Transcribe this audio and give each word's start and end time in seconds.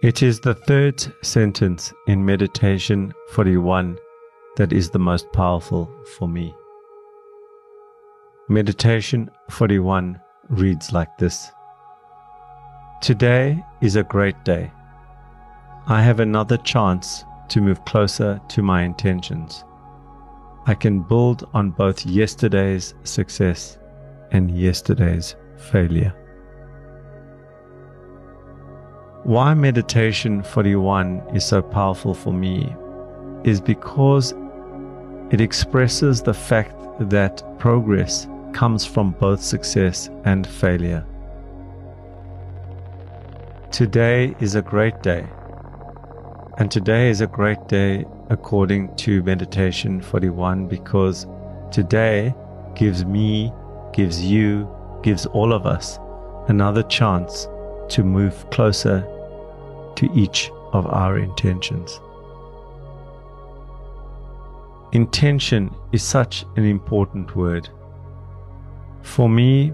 It 0.00 0.22
is 0.22 0.38
the 0.38 0.54
third 0.54 1.04
sentence 1.24 1.92
in 2.06 2.24
Meditation 2.24 3.12
41 3.30 3.98
that 4.56 4.72
is 4.72 4.90
the 4.90 4.98
most 5.00 5.26
powerful 5.32 5.90
for 6.16 6.28
me. 6.28 6.54
Meditation 8.48 9.28
41 9.50 10.20
reads 10.50 10.92
like 10.92 11.18
this 11.18 11.50
Today 13.02 13.60
is 13.80 13.96
a 13.96 14.04
great 14.04 14.44
day. 14.44 14.70
I 15.88 16.00
have 16.00 16.20
another 16.20 16.58
chance 16.58 17.24
to 17.48 17.60
move 17.60 17.84
closer 17.84 18.40
to 18.50 18.62
my 18.62 18.84
intentions. 18.84 19.64
I 20.66 20.74
can 20.74 21.02
build 21.02 21.48
on 21.54 21.72
both 21.72 22.06
yesterday's 22.06 22.94
success 23.02 23.78
and 24.30 24.56
yesterday's 24.56 25.34
failure. 25.56 26.14
Why 29.28 29.52
Meditation 29.52 30.42
41 30.42 31.22
is 31.34 31.44
so 31.44 31.60
powerful 31.60 32.14
for 32.14 32.32
me 32.32 32.74
is 33.44 33.60
because 33.60 34.32
it 35.30 35.42
expresses 35.42 36.22
the 36.22 36.32
fact 36.32 36.72
that 36.98 37.42
progress 37.58 38.26
comes 38.54 38.86
from 38.86 39.10
both 39.10 39.42
success 39.42 40.08
and 40.24 40.46
failure. 40.46 41.04
Today 43.70 44.34
is 44.40 44.54
a 44.54 44.62
great 44.62 45.02
day, 45.02 45.26
and 46.56 46.70
today 46.70 47.10
is 47.10 47.20
a 47.20 47.26
great 47.26 47.68
day 47.68 48.06
according 48.30 48.96
to 48.96 49.22
Meditation 49.24 50.00
41 50.00 50.68
because 50.68 51.26
today 51.70 52.34
gives 52.74 53.04
me, 53.04 53.52
gives 53.92 54.24
you, 54.24 54.74
gives 55.02 55.26
all 55.26 55.52
of 55.52 55.66
us 55.66 55.98
another 56.48 56.82
chance 56.84 57.46
to 57.90 58.02
move 58.02 58.48
closer 58.48 59.06
to 59.98 60.08
each 60.14 60.52
of 60.72 60.86
our 60.86 61.18
intentions. 61.18 62.00
Intention 64.92 65.74
is 65.90 66.04
such 66.04 66.44
an 66.54 66.64
important 66.64 67.34
word. 67.34 67.68
For 69.02 69.28
me, 69.28 69.72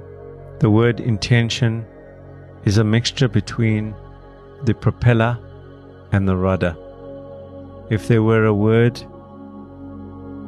the 0.60 0.70
word 0.70 1.00
intention 1.00 1.84
is 2.64 2.78
a 2.78 2.84
mixture 2.84 3.28
between 3.28 3.94
the 4.62 4.72
propeller 4.72 5.38
and 6.12 6.26
the 6.26 6.36
rudder. 6.36 6.74
If 7.90 8.08
there 8.08 8.22
were 8.22 8.46
a 8.46 8.54
word 8.54 8.96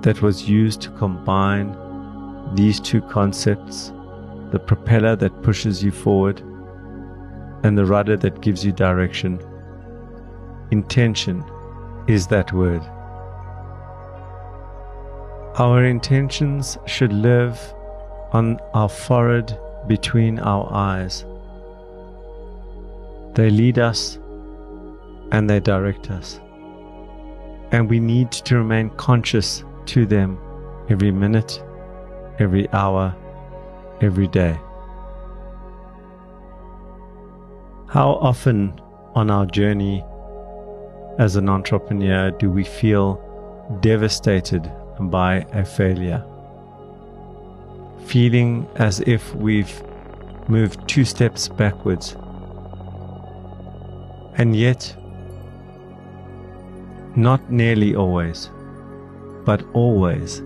that 0.00 0.22
was 0.22 0.48
used 0.48 0.80
to 0.82 0.90
combine 0.92 1.76
these 2.54 2.80
two 2.80 3.02
concepts, 3.02 3.92
the 4.52 4.58
propeller 4.58 5.16
that 5.16 5.42
pushes 5.42 5.84
you 5.84 5.90
forward 5.90 6.40
and 7.62 7.76
the 7.76 7.84
rudder 7.84 8.16
that 8.16 8.40
gives 8.40 8.64
you 8.64 8.72
direction, 8.72 9.38
intention 10.70 11.44
is 12.06 12.26
that 12.28 12.52
word. 12.52 12.82
Our 15.58 15.84
intentions 15.84 16.76
should 16.86 17.12
live 17.12 17.58
on 18.32 18.58
our 18.74 18.88
forehead 18.88 19.58
between 19.86 20.38
our 20.38 20.70
eyes. 20.72 21.24
They 23.34 23.50
lead 23.50 23.78
us 23.78 24.18
and 25.32 25.48
they 25.48 25.60
direct 25.60 26.10
us. 26.10 26.40
And 27.72 27.88
we 27.88 28.00
need 28.00 28.32
to 28.32 28.56
remain 28.56 28.90
conscious 28.90 29.64
to 29.86 30.06
them 30.06 30.38
every 30.88 31.10
minute, 31.10 31.62
every 32.38 32.68
hour, 32.72 33.14
every 34.00 34.28
day. 34.28 34.58
How 37.88 38.18
often 38.20 38.80
on 39.14 39.30
our 39.30 39.46
journey 39.46 40.04
as 41.18 41.36
an 41.36 41.48
entrepreneur 41.48 42.30
do 42.30 42.50
we 42.50 42.64
feel 42.64 43.22
devastated 43.80 44.70
by 45.00 45.46
a 45.52 45.64
failure? 45.64 46.22
Feeling 48.06 48.68
as 48.76 49.00
if 49.00 49.34
we've 49.34 49.82
moved 50.48 50.86
two 50.88 51.04
steps 51.04 51.48
backwards. 51.48 52.16
And 54.38 54.54
yet, 54.54 54.94
not 57.16 57.50
nearly 57.50 57.96
always, 57.96 58.50
but 59.44 59.62
always, 59.72 60.42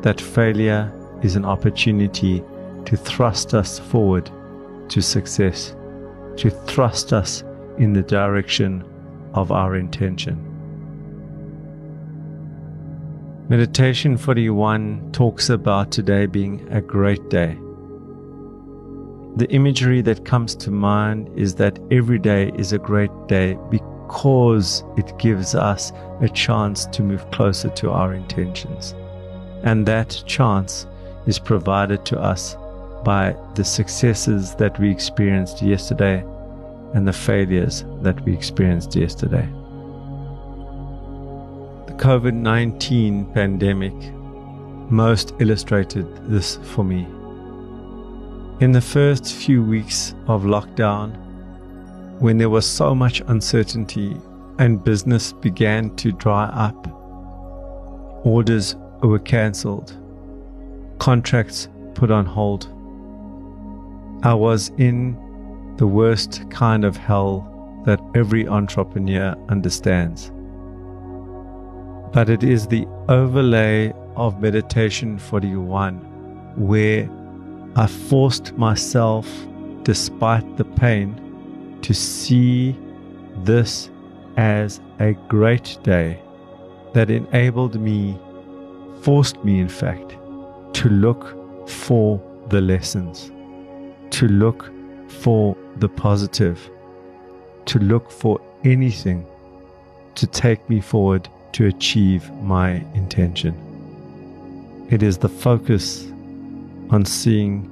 that 0.00 0.20
failure 0.20 0.90
is 1.22 1.36
an 1.36 1.44
opportunity 1.44 2.42
to 2.86 2.96
thrust 2.96 3.54
us 3.54 3.78
forward 3.78 4.30
to 4.88 5.02
success, 5.02 5.76
to 6.36 6.50
thrust 6.50 7.12
us 7.12 7.44
in 7.78 7.92
the 7.92 8.02
direction 8.02 8.82
of 9.34 9.52
our 9.52 9.76
intention. 9.76 10.48
Meditation 13.48 14.16
41 14.16 15.10
talks 15.12 15.50
about 15.50 15.90
today 15.90 16.26
being 16.26 16.66
a 16.70 16.80
great 16.80 17.28
day. 17.28 17.58
The 19.36 19.46
imagery 19.50 20.00
that 20.02 20.24
comes 20.24 20.54
to 20.56 20.70
mind 20.70 21.30
is 21.36 21.56
that 21.56 21.78
every 21.90 22.18
day 22.18 22.50
is 22.56 22.72
a 22.72 22.78
great 22.78 23.10
day 23.28 23.58
because 23.68 24.84
it 24.96 25.18
gives 25.18 25.54
us 25.54 25.92
a 26.20 26.28
chance 26.28 26.86
to 26.86 27.02
move 27.02 27.30
closer 27.30 27.68
to 27.70 27.90
our 27.90 28.14
intentions. 28.14 28.94
And 29.64 29.86
that 29.86 30.22
chance 30.26 30.86
is 31.26 31.38
provided 31.38 32.04
to 32.06 32.18
us 32.18 32.56
by 33.04 33.36
the 33.54 33.64
successes 33.64 34.54
that 34.54 34.78
we 34.78 34.90
experienced 34.90 35.62
yesterday 35.62 36.24
and 36.94 37.06
the 37.06 37.12
failures 37.12 37.84
that 38.02 38.20
we 38.24 38.34
experienced 38.34 38.94
yesterday. 38.94 39.48
The 41.86 41.94
COVID 41.94 42.34
19 42.34 43.26
pandemic 43.32 43.94
most 44.90 45.34
illustrated 45.38 46.06
this 46.30 46.56
for 46.62 46.84
me. 46.84 47.06
In 48.60 48.72
the 48.72 48.80
first 48.80 49.32
few 49.34 49.62
weeks 49.62 50.14
of 50.26 50.42
lockdown, 50.42 51.16
when 52.20 52.38
there 52.38 52.50
was 52.50 52.66
so 52.66 52.94
much 52.94 53.22
uncertainty 53.26 54.16
and 54.58 54.84
business 54.84 55.32
began 55.32 55.94
to 55.96 56.12
dry 56.12 56.44
up, 56.44 56.86
orders 58.24 58.76
were 59.02 59.18
cancelled, 59.18 59.96
contracts 60.98 61.68
put 61.94 62.10
on 62.10 62.26
hold. 62.26 62.66
I 64.24 64.34
was 64.34 64.70
in 64.78 65.16
the 65.76 65.86
worst 65.86 66.48
kind 66.50 66.84
of 66.84 66.96
hell 66.96 67.48
that 67.84 68.00
every 68.14 68.46
entrepreneur 68.46 69.34
understands. 69.48 70.30
But 72.12 72.28
it 72.28 72.44
is 72.44 72.66
the 72.66 72.86
overlay 73.08 73.92
of 74.16 74.40
Meditation 74.40 75.18
41 75.18 75.96
where 76.56 77.08
I 77.74 77.86
forced 77.86 78.52
myself, 78.58 79.26
despite 79.82 80.56
the 80.58 80.64
pain, 80.64 81.78
to 81.82 81.94
see 81.94 82.76
this 83.38 83.90
as 84.36 84.80
a 85.00 85.14
great 85.28 85.78
day 85.82 86.20
that 86.92 87.10
enabled 87.10 87.80
me, 87.80 88.18
forced 89.00 89.42
me, 89.42 89.58
in 89.58 89.68
fact, 89.68 90.16
to 90.74 90.88
look 90.90 91.68
for 91.68 92.22
the 92.50 92.60
lessons, 92.60 93.32
to 94.10 94.28
look 94.28 94.70
for 95.08 95.56
the 95.76 95.88
positive, 95.88 96.70
to 97.66 97.78
look 97.78 98.10
for 98.10 98.40
anything 98.64 99.26
to 100.14 100.26
take 100.26 100.68
me 100.68 100.80
forward 100.80 101.28
to 101.52 101.66
achieve 101.66 102.30
my 102.42 102.84
intention. 102.94 103.54
It 104.90 105.02
is 105.02 105.18
the 105.18 105.28
focus 105.28 106.06
on 106.90 107.04
seeing 107.04 107.68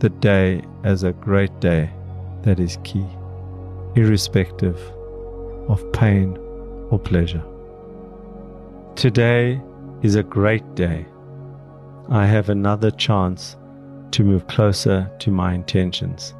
the 0.00 0.10
day 0.10 0.62
as 0.84 1.02
a 1.02 1.12
great 1.12 1.60
day 1.60 1.90
that 2.42 2.60
is 2.60 2.78
key, 2.84 3.06
irrespective 3.96 4.78
of 5.68 5.84
pain 5.92 6.36
or 6.90 6.98
pleasure. 6.98 7.42
Today 8.96 9.60
is 10.02 10.14
a 10.14 10.22
great 10.22 10.74
day. 10.74 11.06
I 12.08 12.26
have 12.26 12.48
another 12.48 12.90
chance 12.90 13.56
to 14.12 14.24
move 14.24 14.46
closer 14.46 15.10
to 15.18 15.30
my 15.30 15.54
intentions. 15.54 16.34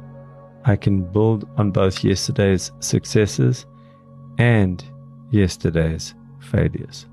I 0.69 0.75
can 0.75 1.01
build 1.01 1.49
on 1.57 1.71
both 1.71 2.03
yesterday's 2.03 2.71
successes 2.79 3.65
and 4.37 4.85
yesterday's 5.31 6.13
failures. 6.39 7.07